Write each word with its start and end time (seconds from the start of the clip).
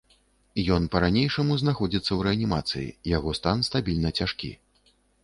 Ён 0.77 0.85
па-ранейшаму 0.93 1.57
знаходзіцца 1.63 2.07
ў 2.17 2.29
рэанімацыі, 2.29 2.87
яго 3.17 3.35
стан 3.41 3.61
стабільна 3.69 4.09
цяжкі. 4.23 4.51